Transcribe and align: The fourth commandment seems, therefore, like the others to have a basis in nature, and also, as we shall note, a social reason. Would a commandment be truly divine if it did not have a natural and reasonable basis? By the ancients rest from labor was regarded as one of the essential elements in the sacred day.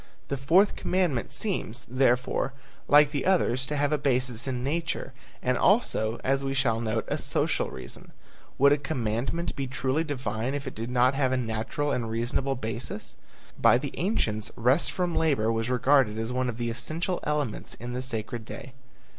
The 0.29 0.35
fourth 0.35 0.75
commandment 0.75 1.31
seems, 1.31 1.85
therefore, 1.85 2.53
like 2.87 3.11
the 3.11 3.23
others 3.23 3.67
to 3.67 3.75
have 3.77 3.91
a 3.91 3.99
basis 3.99 4.47
in 4.47 4.63
nature, 4.63 5.13
and 5.43 5.59
also, 5.59 6.19
as 6.23 6.43
we 6.43 6.55
shall 6.55 6.81
note, 6.81 7.05
a 7.07 7.19
social 7.19 7.69
reason. 7.69 8.11
Would 8.57 8.71
a 8.71 8.79
commandment 8.79 9.55
be 9.55 9.67
truly 9.67 10.03
divine 10.03 10.55
if 10.55 10.65
it 10.65 10.73
did 10.73 10.89
not 10.89 11.13
have 11.13 11.31
a 11.31 11.37
natural 11.37 11.91
and 11.91 12.09
reasonable 12.09 12.55
basis? 12.55 13.15
By 13.61 13.77
the 13.77 13.93
ancients 13.95 14.51
rest 14.55 14.91
from 14.91 15.15
labor 15.15 15.51
was 15.51 15.69
regarded 15.69 16.17
as 16.17 16.31
one 16.33 16.49
of 16.49 16.57
the 16.57 16.71
essential 16.71 17.19
elements 17.21 17.75
in 17.75 17.93
the 17.93 18.01
sacred 18.01 18.43
day. 18.43 18.73